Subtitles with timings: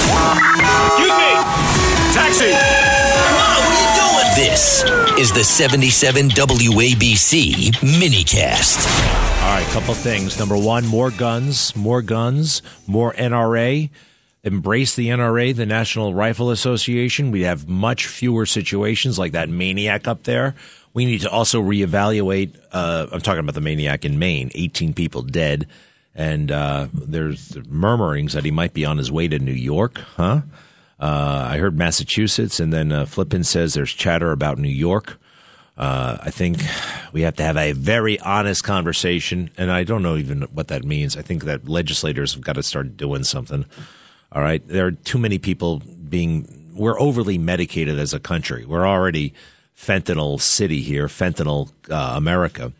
[0.00, 1.30] Excuse me!
[2.14, 2.50] Taxi!
[2.50, 4.28] Come on, what are you doing?
[4.36, 4.84] This
[5.18, 8.86] is the 77 WABC minicast.
[9.42, 10.38] All right, couple things.
[10.38, 13.90] Number one, more guns, more guns, more NRA.
[14.42, 17.30] Embrace the NRA, the National Rifle Association.
[17.30, 20.54] We have much fewer situations like that maniac up there.
[20.94, 22.56] We need to also reevaluate.
[22.72, 25.66] Uh, I'm talking about the maniac in Maine, 18 people dead.
[26.14, 30.42] And uh, there's murmurings that he might be on his way to New York, huh?
[30.98, 35.18] Uh, I heard Massachusetts, and then uh, Flippin says there's chatter about New York.
[35.78, 36.58] Uh, I think
[37.12, 40.84] we have to have a very honest conversation, and I don't know even what that
[40.84, 41.16] means.
[41.16, 43.64] I think that legislators have got to start doing something.
[44.30, 46.70] All right, there are too many people being.
[46.74, 48.66] We're overly medicated as a country.
[48.66, 49.32] We're already
[49.74, 52.72] fentanyl city here, fentanyl uh, America,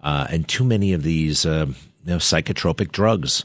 [0.00, 1.66] uh, and too many of these uh,
[2.04, 3.44] you know, psychotropic drugs,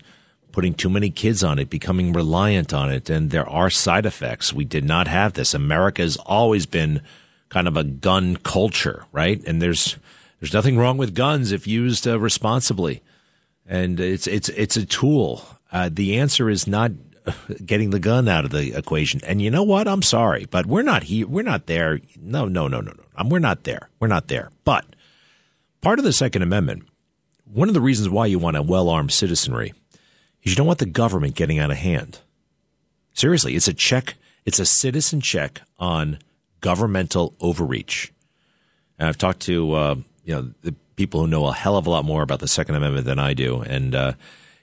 [0.52, 4.54] putting too many kids on it, becoming reliant on it, and there are side effects.
[4.54, 5.54] We did not have this.
[5.54, 7.02] America has always been
[7.50, 9.42] kind of a gun culture, right?
[9.46, 9.98] And there's
[10.40, 13.02] there's nothing wrong with guns if used uh, responsibly,
[13.66, 15.46] and it's it's it's a tool.
[15.72, 16.92] Uh, the answer is not
[17.66, 19.22] getting the gun out of the equation.
[19.24, 19.88] And you know what?
[19.88, 21.28] I'm sorry, but we're not here.
[21.28, 22.00] We're not there.
[22.20, 23.30] No, no, no, no, no.
[23.30, 23.90] We're not there.
[24.00, 24.50] We're not there.
[24.64, 24.86] But
[25.82, 26.88] part of the Second Amendment,
[27.52, 29.74] one of the reasons why you want a well armed citizenry
[30.44, 32.20] is you don't want the government getting out of hand.
[33.14, 34.16] Seriously, it's a check.
[34.46, 36.20] It's a citizen check on
[36.62, 38.12] governmental overreach.
[38.98, 41.90] And I've talked to uh, you know the people who know a hell of a
[41.90, 44.14] lot more about the Second Amendment than I do, and uh,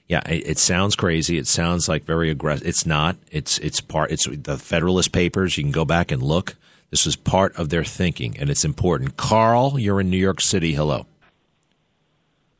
[0.07, 1.37] yeah, it, it, sounds crazy.
[1.37, 2.67] It sounds like very aggressive.
[2.67, 3.17] It's not.
[3.31, 4.11] It's it's part.
[4.11, 5.57] It's the Federalist Papers.
[5.57, 6.55] You can go back and look.
[6.89, 9.17] This was part of their thinking, and it's important.
[9.17, 10.73] Carl, you're in New York City.
[10.73, 11.05] Hello.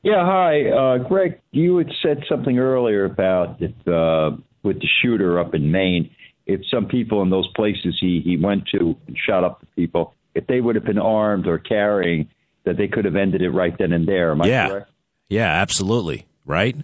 [0.04, 1.40] Yeah, hi, uh, Greg.
[1.52, 6.10] You had said something earlier about if, uh, with the shooter up in Maine.
[6.46, 10.14] If some people in those places he he went to and shot up the people,
[10.34, 12.30] if they would have been armed or carrying,
[12.64, 14.32] that they could have ended it right then and there.
[14.32, 14.70] Am I yeah.
[14.70, 14.92] correct?
[15.30, 16.26] Yeah, absolutely.
[16.46, 16.76] Right.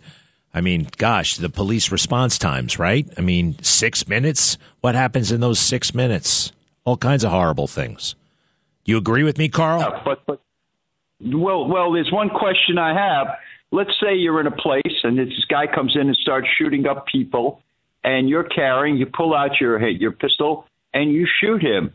[0.53, 3.07] I mean, gosh, the police response times, right?
[3.17, 4.57] I mean, six minutes.
[4.81, 6.51] What happens in those six minutes?
[6.85, 8.15] All kinds of horrible things.
[8.85, 10.01] You agree with me, Carl?
[10.03, 10.41] But, but
[11.21, 13.27] well, well, there's one question I have.
[13.71, 17.07] Let's say you're in a place and this guy comes in and starts shooting up
[17.07, 17.61] people,
[18.03, 18.97] and you're carrying.
[18.97, 21.93] You pull out your your pistol and you shoot him.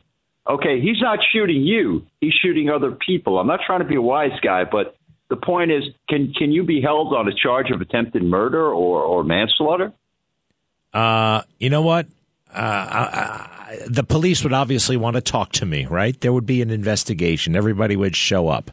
[0.48, 2.06] Okay, he's not shooting you.
[2.20, 3.38] He's shooting other people.
[3.38, 4.96] I'm not trying to be a wise guy, but
[5.28, 9.02] the point is, can can you be held on a charge of attempted murder or,
[9.02, 9.92] or manslaughter?
[10.92, 12.06] Uh, you know what?
[12.52, 13.00] Uh, I,
[13.70, 16.18] I, the police would obviously want to talk to me, right?
[16.18, 17.54] There would be an investigation.
[17.54, 18.70] Everybody would show up.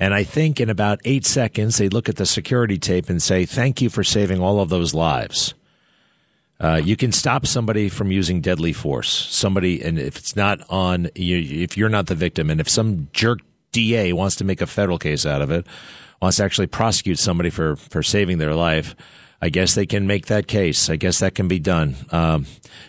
[0.00, 3.44] And I think in about eight seconds, they'd look at the security tape and say,
[3.44, 5.54] Thank you for saving all of those lives.
[6.58, 9.10] Uh, you can stop somebody from using deadly force.
[9.10, 13.08] Somebody, and if it's not on, you, if you're not the victim, and if some
[13.12, 13.40] jerk
[13.72, 15.66] DA wants to make a federal case out of it,
[16.20, 18.94] wants to actually prosecute somebody for, for saving their life,
[19.40, 20.90] I guess they can make that case.
[20.90, 21.96] I guess that can be done.
[22.10, 22.44] Um,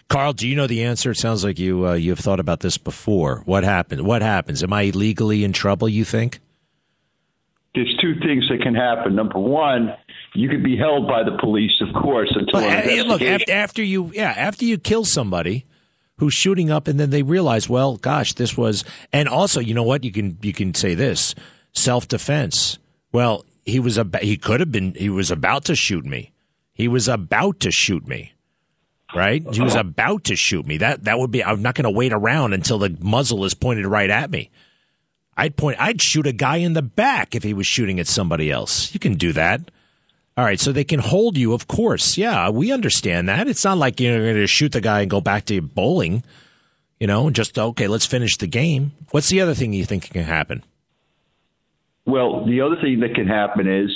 [0.09, 1.11] Carl, do you know the answer?
[1.11, 3.41] It sounds like you uh, you've thought about this before.
[3.45, 4.01] What happened?
[4.01, 4.63] What happens?
[4.63, 5.87] Am I legally in trouble?
[5.87, 6.41] You think?
[7.73, 9.15] There's two things that can happen.
[9.15, 9.95] Number one,
[10.33, 13.07] you could be held by the police, of course, until well, investigation.
[13.07, 15.65] Look, after, after you, yeah, after you kill somebody,
[16.21, 19.81] who's shooting up and then they realize, well, gosh, this was, and also, you know
[19.81, 20.03] what?
[20.03, 21.33] You can, you can say this
[21.73, 22.77] self defense.
[23.11, 26.31] Well, he was, a, he could have been, he was about to shoot me.
[26.73, 28.33] He was about to shoot me.
[29.15, 29.43] Right?
[29.51, 30.77] He was about to shoot me.
[30.77, 33.87] That, that would be, I'm not going to wait around until the muzzle is pointed
[33.87, 34.51] right at me.
[35.37, 38.51] I'd point, I'd shoot a guy in the back if he was shooting at somebody
[38.51, 38.93] else.
[38.93, 39.71] You can do that.
[40.37, 42.17] All right, so they can hold you, of course.
[42.17, 43.47] Yeah, we understand that.
[43.47, 46.23] It's not like you're going to shoot the guy and go back to bowling.
[46.99, 48.93] You know, just okay, let's finish the game.
[49.11, 50.63] What's the other thing you think can happen?
[52.05, 53.89] Well, the other thing that can happen is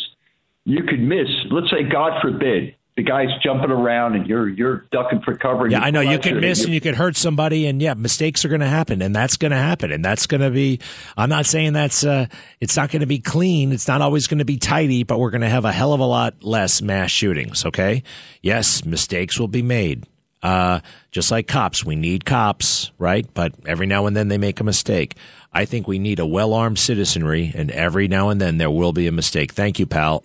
[0.66, 1.28] you could miss.
[1.52, 5.68] Let's say, God forbid, the guy's jumping around and you're you're ducking for cover.
[5.68, 8.47] Yeah, I know you can miss and you can hurt somebody, and yeah, mistakes are
[8.47, 10.80] going to happen, and that's going to happen, and that's going to be.
[11.18, 12.27] I'm not saying that's uh,
[12.62, 13.74] it's not going to be clean.
[13.74, 16.00] It's not always going to be tidy, but we're going to have a hell of
[16.00, 17.65] a lot less mass shootings.
[17.65, 18.03] Okay,
[18.42, 20.06] yes, mistakes will be made.
[20.42, 20.80] Uh,
[21.12, 23.27] just like cops, we need cops, right?
[23.33, 25.15] But every now and then they make a mistake.
[25.51, 28.94] I think we need a well armed citizenry, and every now and then there will
[28.94, 29.53] be a mistake.
[29.53, 30.24] Thank you, pal.